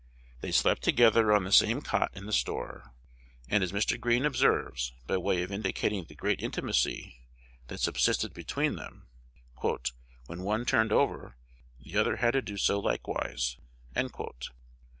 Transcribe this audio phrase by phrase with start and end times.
[0.39, 2.95] They slept together on the same cot in the store;
[3.47, 3.99] and as Mr.
[3.99, 7.19] Green observes, by way of indicating the great intimacy
[7.67, 9.09] that subsisted between them,
[10.25, 11.37] "when one turned over,
[11.79, 13.57] the other had to do so likewise."